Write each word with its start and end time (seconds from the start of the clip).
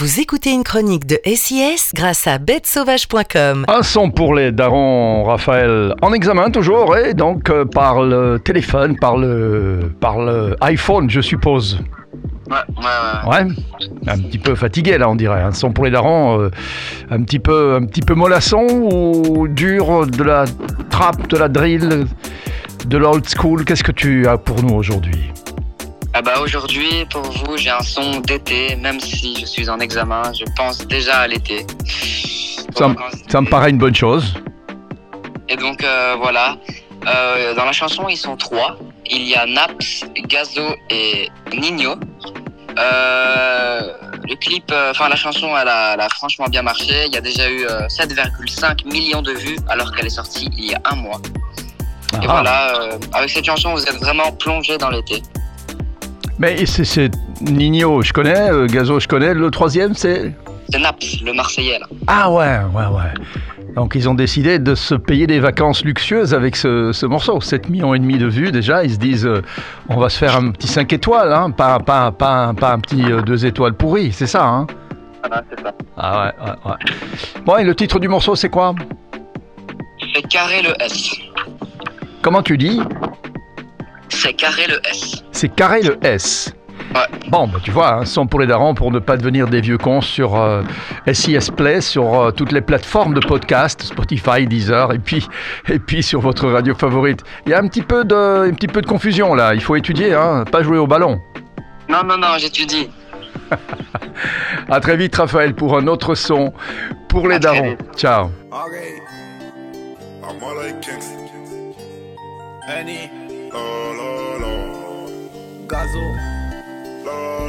Vous 0.00 0.20
écoutez 0.20 0.52
une 0.52 0.62
chronique 0.62 1.06
de 1.06 1.18
SIS 1.26 1.90
grâce 1.92 2.28
à 2.28 2.38
bêtesauvage.com. 2.38 3.64
Un 3.66 3.82
son 3.82 4.12
pour 4.12 4.32
les 4.32 4.52
darons, 4.52 5.24
Raphaël, 5.24 5.92
en 6.02 6.12
examen 6.12 6.52
toujours, 6.52 6.96
et 6.96 7.14
donc 7.14 7.50
euh, 7.50 7.64
par 7.64 8.02
le 8.02 8.38
téléphone, 8.38 8.96
par 8.96 9.16
le, 9.16 9.90
par 9.98 10.20
le 10.20 10.54
iPhone, 10.60 11.10
je 11.10 11.20
suppose. 11.20 11.80
Ouais, 12.48 12.58
ouais, 12.76 13.28
ouais. 13.28 13.44
Ouais, 13.44 13.52
un 14.06 14.18
petit 14.20 14.38
peu 14.38 14.54
fatigué 14.54 14.98
là, 14.98 15.10
on 15.10 15.16
dirait. 15.16 15.42
Un 15.42 15.50
son 15.50 15.72
pour 15.72 15.84
les 15.84 15.90
darons, 15.90 16.42
euh, 16.42 16.50
un 17.10 17.20
petit 17.24 17.40
peu, 17.40 17.74
un 17.74 17.84
petit 17.84 18.02
peu 18.02 18.14
mollasson 18.14 18.68
ou 18.68 19.48
dur, 19.48 20.06
de 20.06 20.22
la 20.22 20.44
trap, 20.90 21.26
de 21.26 21.36
la 21.36 21.48
drill, 21.48 22.06
de 22.86 22.96
l'old 22.98 23.28
school. 23.28 23.64
Qu'est-ce 23.64 23.82
que 23.82 23.90
tu 23.90 24.28
as 24.28 24.38
pour 24.38 24.62
nous 24.62 24.76
aujourd'hui? 24.76 25.32
Ah 26.18 26.22
bah 26.22 26.40
aujourd'hui, 26.40 27.04
pour 27.12 27.22
vous, 27.22 27.56
j'ai 27.56 27.70
un 27.70 27.80
son 27.80 28.18
d'été, 28.18 28.74
même 28.74 28.98
si 28.98 29.36
je 29.38 29.46
suis 29.46 29.70
en 29.70 29.78
examen, 29.78 30.22
je 30.32 30.44
pense 30.56 30.84
déjà 30.88 31.18
à 31.18 31.28
l'été. 31.28 31.64
ça, 32.76 32.88
me- 32.88 32.96
ça 33.28 33.40
me 33.40 33.46
paraît 33.48 33.70
une 33.70 33.78
bonne 33.78 33.94
chose. 33.94 34.34
Et 35.48 35.54
donc 35.56 35.84
euh, 35.84 36.16
voilà, 36.18 36.56
Euh, 37.06 37.54
dans 37.54 37.64
la 37.64 37.70
chanson, 37.72 38.08
ils 38.08 38.16
sont 38.16 38.36
trois. 38.36 38.76
Il 39.08 39.22
y 39.28 39.36
a 39.36 39.46
Naps, 39.46 40.04
Gazo 40.26 40.74
et 40.90 41.28
Nino. 41.56 41.94
Euh, 42.76 43.80
le 44.28 44.34
clip, 44.34 44.72
enfin 44.90 45.08
la 45.08 45.14
chanson, 45.14 45.56
elle 45.56 45.68
a, 45.68 45.94
elle 45.94 46.00
a 46.00 46.08
franchement 46.08 46.46
bien 46.48 46.62
marché. 46.62 47.06
Il 47.06 47.14
y 47.14 47.16
a 47.16 47.20
déjà 47.20 47.48
eu 47.48 47.64
euh, 47.64 47.86
7,5 47.86 48.84
millions 48.92 49.22
de 49.22 49.30
vues 49.32 49.56
alors 49.68 49.92
qu'elle 49.94 50.06
est 50.06 50.18
sortie 50.22 50.50
il 50.58 50.72
y 50.72 50.74
a 50.74 50.80
un 50.92 50.96
mois. 50.96 51.20
Et 52.14 52.26
Ah. 52.26 52.32
voilà, 52.32 52.74
avec 53.12 53.30
cette 53.30 53.44
chanson, 53.44 53.72
vous 53.74 53.84
êtes 53.84 54.00
vraiment 54.06 54.32
plongé 54.32 54.76
dans 54.76 54.90
l'été. 54.90 55.22
Mais 56.38 56.64
c'est- 56.66 57.10
Nino, 57.40 58.02
je 58.02 58.12
connais, 58.12 58.50
euh, 58.50 58.66
Gazo, 58.66 59.00
je 59.00 59.08
connais. 59.08 59.34
Le 59.34 59.50
troisième, 59.50 59.94
c'est 59.94 60.32
C'est 60.70 60.78
Naps, 60.80 61.20
le 61.22 61.32
Marseillais 61.32 61.78
là. 61.78 61.86
Ah 62.06 62.30
ouais, 62.30 62.58
ouais, 62.74 62.86
ouais. 62.86 63.74
Donc 63.74 63.94
ils 63.94 64.08
ont 64.08 64.14
décidé 64.14 64.58
de 64.58 64.74
se 64.74 64.94
payer 64.94 65.26
des 65.26 65.40
vacances 65.40 65.84
luxueuses 65.84 66.34
avec 66.34 66.56
ce, 66.56 66.92
ce 66.92 67.06
morceau. 67.06 67.40
7 67.40 67.68
millions 67.70 67.94
et 67.94 67.98
demi 67.98 68.18
de 68.18 68.26
vues 68.26 68.50
déjà. 68.52 68.84
Ils 68.84 68.92
se 68.94 68.98
disent, 68.98 69.26
euh, 69.26 69.42
on 69.88 69.96
va 69.98 70.08
se 70.10 70.18
faire 70.18 70.36
un 70.36 70.50
petit 70.50 70.68
5 70.68 70.92
étoiles, 70.92 71.32
hein, 71.32 71.50
pas, 71.50 71.78
pas, 71.80 72.10
pas, 72.12 72.52
pas 72.54 72.72
un 72.72 72.80
petit 72.80 73.02
2 73.24 73.46
étoiles 73.46 73.74
pourri, 73.74 74.12
c'est 74.12 74.26
ça, 74.26 74.44
hein 74.46 74.66
c'est 75.50 75.60
ça. 75.62 75.72
Ah 75.96 76.24
ouais, 76.40 76.44
ouais, 76.46 76.70
ouais. 76.70 77.42
Bon, 77.44 77.56
et 77.56 77.64
le 77.64 77.74
titre 77.74 77.98
du 77.98 78.08
morceau, 78.08 78.34
c'est 78.36 78.48
quoi? 78.50 78.74
C'est 80.14 80.26
carré 80.28 80.62
le 80.62 80.70
S. 80.82 81.10
Comment 82.22 82.42
tu 82.42 82.56
dis? 82.58 82.80
C'est 84.08 84.32
carré 84.34 84.66
le 84.68 84.80
S. 84.90 85.24
C'est 85.38 85.54
carré 85.54 85.82
le 85.82 85.96
S. 86.02 86.52
Ouais. 86.96 87.28
Bon, 87.28 87.46
bah, 87.46 87.60
tu 87.62 87.70
vois, 87.70 87.94
un 87.94 88.04
son 88.04 88.26
pour 88.26 88.40
les 88.40 88.48
darons 88.48 88.74
pour 88.74 88.90
ne 88.90 88.98
pas 88.98 89.16
devenir 89.16 89.46
des 89.46 89.60
vieux 89.60 89.78
cons 89.78 90.00
sur 90.00 90.34
euh, 90.34 90.64
SIS 91.12 91.52
Play, 91.56 91.80
sur 91.80 92.12
euh, 92.12 92.30
toutes 92.32 92.50
les 92.50 92.60
plateformes 92.60 93.14
de 93.14 93.20
podcast, 93.20 93.82
Spotify, 93.82 94.48
Deezer, 94.48 94.92
et 94.92 94.98
puis, 94.98 95.28
et 95.68 95.78
puis 95.78 96.02
sur 96.02 96.20
votre 96.20 96.48
radio 96.48 96.74
favorite. 96.74 97.22
Il 97.46 97.52
y 97.52 97.54
a 97.54 97.60
un 97.60 97.68
petit 97.68 97.82
peu 97.82 98.04
de, 98.04 98.48
un 98.50 98.52
petit 98.52 98.66
peu 98.66 98.82
de 98.82 98.88
confusion 98.88 99.32
là, 99.32 99.54
il 99.54 99.60
faut 99.60 99.76
étudier, 99.76 100.12
hein, 100.12 100.42
pas 100.50 100.64
jouer 100.64 100.78
au 100.78 100.88
ballon. 100.88 101.20
Non, 101.88 102.02
non, 102.02 102.18
non, 102.18 102.36
j'étudie. 102.36 102.90
À 104.68 104.80
très 104.80 104.96
vite 104.96 105.14
Raphaël 105.14 105.54
pour 105.54 105.78
un 105.78 105.86
autre 105.86 106.16
son 106.16 106.52
pour 107.08 107.28
les 107.28 107.36
À 107.36 107.38
darons. 107.38 107.76
Ciao. 107.96 108.24
Okay. 108.50 109.00
I'm 110.20 110.42
all 110.42 110.56
like 110.56 110.80
kings. 110.80 111.14
Annie, 112.68 113.08
La 113.52 113.60
la 113.60 114.22
la. 114.22 114.27
Gazo, 115.68 116.00
La 117.04 117.48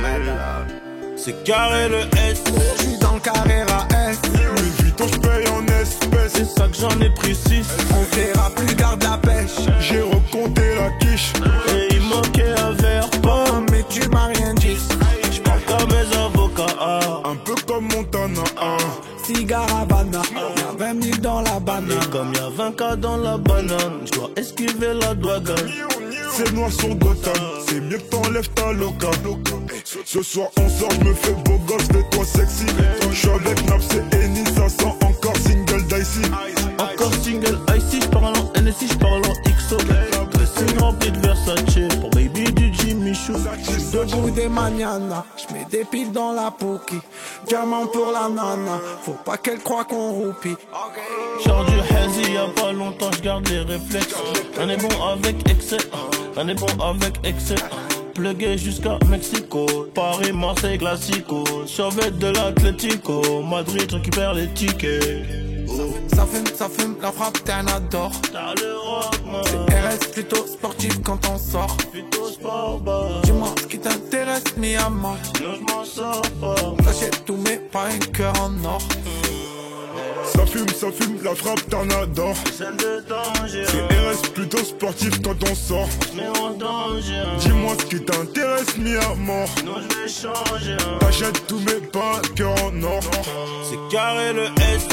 la 0.00 0.18
la. 0.18 0.66
c'est 1.16 1.42
carré 1.44 1.88
le 1.88 2.00
S. 2.30 2.42
Je 2.78 2.82
suis 2.82 2.98
dans 2.98 3.14
le 3.14 3.20
Carrera 3.20 3.86
S. 4.10 4.18
Louis 4.34 4.70
Vuitton, 4.80 5.06
je 5.12 5.18
paye 5.18 5.46
en 5.48 5.64
C'est 5.66 5.80
espèces. 6.42 6.54
ça 6.54 6.68
que 6.68 6.74
j'en 6.76 7.00
ai 7.00 7.10
pris 7.10 7.34
6. 7.34 7.66
On 7.94 8.16
verra 8.16 8.50
plus 8.50 8.74
garde 8.76 9.02
la 9.02 9.16
pêche. 9.18 9.56
J'ai 9.80 10.00
recompté 10.02 10.74
la 10.76 10.90
quiche. 11.00 11.32
Et 11.74 11.94
il 11.94 12.02
manquait 12.02 12.54
un 12.60 12.72
verre 12.72 13.10
pas. 13.22 13.44
Mais 13.70 13.84
tu 13.88 14.08
m'as 14.10 14.26
rien 14.26 14.54
dit. 14.54 14.76
J'parle 15.32 15.60
comme 15.66 15.88
mes 15.90 16.16
avocats. 16.16 17.20
Un 17.24 17.36
peu 17.44 17.54
comme 17.66 17.88
Montana. 17.92 18.42
Cigare 19.24 19.66
Havana. 19.82 20.22
Y'a 20.32 20.72
20 20.94 21.02
000 21.02 21.16
dans 21.20 21.29
la 21.29 21.29
banane. 21.70 21.90
Et 21.90 22.10
comme 22.10 22.32
y'a 22.34 22.48
20 22.48 22.76
cas 22.76 22.96
dans 22.96 23.16
la 23.16 23.36
banane, 23.36 24.00
j'dois 24.06 24.30
esquiver 24.36 24.94
la 25.00 25.14
douane. 25.14 25.44
C'est 26.32 26.52
noir 26.52 26.70
sur 26.72 26.94
Gotham. 26.96 27.34
C'est 27.66 27.80
mieux 27.80 27.98
que 27.98 28.10
t'enlèves 28.10 28.48
ta 28.50 28.72
loca. 28.72 29.10
Ce 30.04 30.22
soir, 30.22 30.48
on 30.58 30.68
sort, 30.68 30.90
je 30.90 31.08
me 31.08 31.14
fais 31.14 31.32
beau 31.32 31.58
gosse, 31.66 31.86
fais-toi 31.92 32.24
sexy. 32.24 32.66
Je 33.10 33.16
suis 33.16 33.28
avec 33.28 33.68
Naps 33.68 33.88
et 33.94 34.16
Eni, 34.16 34.44
ça 34.54 34.68
sent 34.68 34.84
encore 34.84 35.09
Choo. 43.78 44.04
Debout 44.04 44.30
des 44.30 44.48
mañanas. 44.48 45.24
J'mets 45.36 45.66
des 45.70 45.84
piles 45.84 46.12
dans 46.12 46.32
la 46.32 46.50
pouki. 46.50 46.96
Diamant 47.46 47.86
pour 47.86 48.12
la 48.12 48.28
nana. 48.28 48.80
Faut 49.02 49.16
pas 49.24 49.36
qu'elle 49.36 49.60
croie 49.60 49.84
qu'on 49.84 50.12
roupie. 50.12 50.56
Genre 51.44 51.64
du 51.64 51.78
hazy, 51.94 52.32
y'a 52.32 52.46
pas 52.54 52.72
longtemps, 52.72 53.10
j'garde 53.12 53.48
les 53.48 53.60
réflexes. 53.60 54.14
On 54.60 54.68
est 54.68 54.76
bon 54.76 55.02
avec 55.02 55.48
excès, 55.48 55.78
on 56.36 56.48
est 56.48 56.54
bon 56.54 56.66
avec 56.82 57.14
excès. 57.24 57.54
Plugué 58.14 58.58
jusqu'à 58.58 58.98
Mexico, 59.08 59.66
Paris, 59.94 60.32
Marseille, 60.32 60.78
Classico. 60.78 61.44
Survêt 61.66 62.10
de 62.10 62.26
l'Atlético, 62.26 63.42
Madrid 63.42 63.90
récupère 63.92 64.34
les 64.34 64.48
tickets. 64.48 65.49
Ça 66.14 66.26
fume, 66.26 66.46
ça 66.56 66.68
fume, 66.68 66.96
la 67.00 67.12
frappe, 67.12 67.42
t'es 67.44 67.52
un 67.52 67.66
adore. 67.68 68.12
T'as 68.32 68.54
le 68.60 68.76
rock, 68.76 69.20
man. 69.24 69.42
RS 69.68 70.10
plutôt 70.12 70.44
sportif 70.46 71.00
quand 71.02 71.18
on 71.28 71.38
sort. 71.38 71.76
Plutôt 71.92 72.28
sport, 72.28 72.80
bah. 72.80 73.08
Dis-moi 73.24 73.48
ce 73.60 73.66
qui 73.66 73.78
t'intéresse, 73.78 74.56
mi 74.56 74.74
amant. 74.76 75.16
Non, 75.40 75.54
j'm'en 75.54 75.84
sors 75.84 76.22
pas. 76.40 76.54
J'achète 76.84 77.24
tous 77.24 77.36
mes 77.36 77.56
pas 77.56 77.84
un 77.86 77.98
cœur 78.12 78.32
en 78.40 78.52
or. 78.64 78.80
Ça 80.32 80.46
fume, 80.46 80.68
ça 80.68 80.86
fume, 80.92 81.18
la 81.24 81.34
frappe, 81.34 81.68
t'en 81.68 81.88
adore. 81.90 82.36
Celle 82.56 82.76
de 82.76 83.04
danger, 83.08 83.64
C'est 83.66 83.82
RS 83.82 84.32
plutôt 84.34 84.58
sportif 84.64 85.20
quand 85.22 85.36
on 85.50 85.54
sort. 85.54 85.88
mais 86.14 86.22
danger. 86.58 87.22
Dis-moi 87.40 87.74
ce 87.80 87.84
qui 87.86 88.04
t'intéresse, 88.04 88.76
mis 88.78 88.96
à 88.96 89.14
mort. 89.14 89.48
Non, 89.64 89.74
j'vais 89.76 90.08
changer. 90.08 90.76
T'achètes 91.00 91.46
tous 91.46 91.58
mes 91.60 91.80
pas, 91.92 92.20
cœur 92.36 92.54
en 92.64 92.82
or. 92.82 93.00
C'est 93.68 93.94
carré 93.96 94.32
le 94.32 94.44
S, 94.74 94.86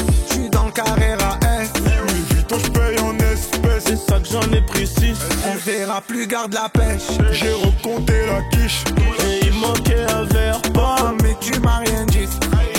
Carrera 0.78 1.40
S. 1.60 1.72
Louis 1.82 2.22
Vuitton, 2.30 2.58
je 2.64 2.70
paye 2.70 3.00
en 3.00 3.18
espèces. 3.18 3.84
c'est 3.88 3.96
ça 3.98 4.20
que 4.20 4.28
j'en 4.32 4.52
ai 4.56 4.62
pris 4.62 4.86
6. 4.86 5.18
On 5.52 5.56
verra 5.56 6.02
plus 6.02 6.28
garde 6.28 6.54
la 6.54 6.70
pêche. 6.70 7.18
J'ai 7.32 7.52
recompté 7.52 8.14
la 8.28 8.44
quiche. 8.56 8.84
Et 9.26 9.48
il 9.48 9.54
manquait 9.54 10.06
un 10.14 10.26
verre 10.26 10.62
pas. 10.76 10.98
Oh, 11.02 11.18
mais 11.24 11.36
tu 11.42 11.60
m'as 11.62 11.80
rien 11.80 12.06
dit. 12.06 12.28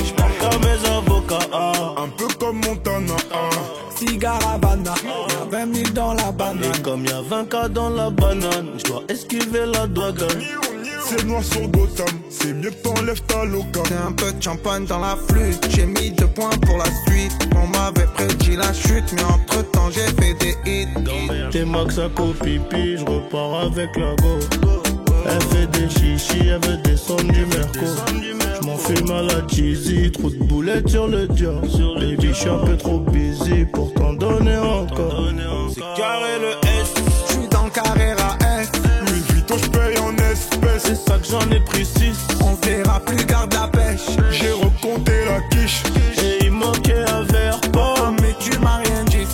J'parle 0.07 0.31
comme 0.41 0.61
mes 0.63 0.89
avocats. 0.89 1.49
ah. 1.53 1.73
Un 2.05 2.09
peu 2.11 2.29
comme 2.39 2.61
Montana. 2.65 3.17
ah. 3.33 3.51
Cigare 3.97 4.47
Havana. 4.47 4.95
Y'a 5.05 5.59
20 5.67 5.75
000 5.75 5.89
dans 5.93 6.15
la 6.15 6.31
banane. 6.31 6.73
Et 6.79 6.83
comme 6.83 7.05
y 7.05 7.11
a 7.11 7.21
20 7.21 7.49
cas 7.49 7.67
dans 7.69 7.91
la 7.91 8.11
banane, 8.11 8.69
je 8.79 8.85
dois 8.85 9.03
esquiver 9.09 9.67
la 9.67 9.89
douane. 9.89 10.15
C'est 11.09 11.25
noir 11.25 11.43
sur 11.43 11.67
Gotham. 11.69 12.07
C'est 12.29 12.53
mieux 12.53 12.69
que 12.69 12.83
t'enlèves 12.83 13.23
ta 13.23 13.43
loca. 13.47 13.81
J'ai 13.89 13.95
un 13.95 14.13
peu 14.13 14.31
de 14.31 14.43
champagne 14.43 14.85
dans 14.85 14.99
la 14.99 15.17
flûte. 15.17 15.67
J'ai 15.71 15.87
mis 15.87 16.11
deux 16.11 16.27
points 16.27 16.51
pour 16.67 16.77
la 16.77 16.85
suite. 17.07 17.49
On 17.57 17.67
m'avait 17.67 18.07
prédit 18.13 18.57
la 18.57 18.71
chute, 18.75 19.11
mais 19.15 19.25
entre 19.25 19.63
temps 19.71 19.89
j'ai 19.91 20.07
fait 20.21 20.35
des 20.35 20.55
hits. 20.71 20.89
T'es 21.51 21.65
max 21.65 21.99
à 21.99 22.11
pipi, 22.11 22.99
je 22.99 23.05
repars 23.07 23.61
avec 23.63 23.89
la 23.97 24.15
go. 24.17 24.39
Elle 25.25 25.43
fait 25.45 25.67
des 25.69 25.89
chichis, 25.89 26.49
elle 26.49 26.69
veut 26.69 26.77
descendre 26.83 27.33
du 27.33 27.47
merco. 27.47 27.87
Je 28.61 28.67
m'en 28.67 28.77
fume 28.77 29.11
à 29.11 29.23
la 29.23 29.49
cheesy, 29.49 30.13
trop 30.13 30.29
de 30.29 30.37
boulettes 30.45 30.91
sur 30.91 31.09
le 31.09 31.27
dior. 31.27 31.63
Baby, 31.99 32.29
je 32.29 32.33
suis 32.33 32.51
un 32.51 32.59
peu 32.59 32.77
trop 32.77 32.99
busy 32.99 33.65
pour 33.73 33.95
t'en 33.95 34.13
donner 34.13 34.59
encore. 34.59 35.25
Ça 41.59 41.65
que 41.65 41.71
j'en 41.77 41.83
ai 41.83 41.85
pris 41.85 41.85
6. 41.85 42.17
On 42.43 42.55
verra 42.67 43.01
plus 43.01 43.25
garde 43.25 43.53
la 43.55 43.69
pêche. 43.69 44.17
J'ai 44.31 44.51
recompté 44.53 45.25
la 45.27 45.41
quiche. 45.49 45.83
Et 46.23 46.45
il 46.47 46.53
manquait 46.53 47.05
un 47.11 47.23
verre. 47.23 47.61
Oh, 47.77 47.95
mais 48.21 48.35
tu 48.39 48.59
m'as 48.59 48.79
rien 48.79 49.05
dit. 49.05 49.27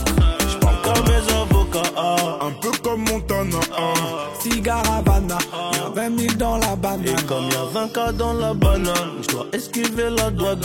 J'parle 0.50 0.76
comme 0.82 1.04
mes 1.06 1.32
avocats. 1.32 1.90
ah. 1.96 2.38
Un 2.42 2.50
peu 2.60 2.70
comme 2.82 3.00
Montana. 3.04 3.60
ah. 3.76 3.92
Cigare 4.40 4.82
Havana. 4.90 5.38
Y'a 5.72 5.88
20 5.94 6.18
000 6.18 6.34
dans 6.38 6.56
la 6.58 6.76
banane. 6.76 7.06
Et 7.06 7.22
comme 7.26 7.44
y 7.50 7.54
a 7.54 7.64
20 7.72 7.92
cas 7.92 8.12
dans 8.12 8.32
la 8.34 8.54
banane, 8.54 9.22
je 9.22 9.28
dois 9.28 9.46
esquiver 9.52 10.10
la 10.16 10.30
douane. 10.30 10.60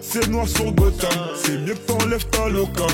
C'est 0.00 0.28
noir 0.28 0.46
sur 0.48 0.70
Gotham. 0.72 1.10
C'est 1.42 1.58
mieux 1.58 1.74
que 1.74 1.92
t'enlèves 1.92 2.26
ta 2.26 2.48
loca. 2.48 2.86